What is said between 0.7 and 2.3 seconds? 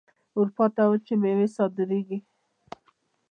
ته وچې میوې صادریږي.